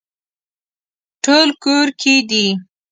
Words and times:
ټول 1.23 1.47
کور 1.63 1.87
کې 2.01 2.15
دي 2.29 2.45